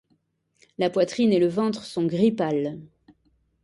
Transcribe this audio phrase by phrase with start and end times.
[0.79, 2.79] La poitrine et le ventre sont gris pâle.